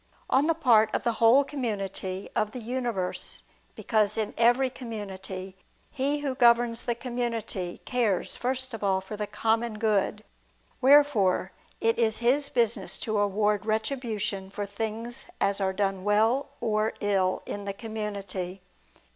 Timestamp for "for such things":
14.49-15.27